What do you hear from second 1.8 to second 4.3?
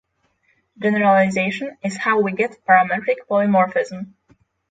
is how we get parametric polymorphism